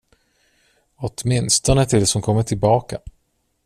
[0.95, 2.99] Åtminstone tills hon kommer tillbaka.